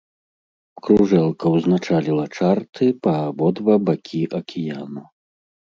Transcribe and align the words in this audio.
Кружэлка 0.87 1.45
ўзначаліла 1.57 2.25
чарты 2.37 2.85
па 3.05 3.13
абодва 3.29 3.73
бакі 3.93 4.21
акіяну. 4.41 5.03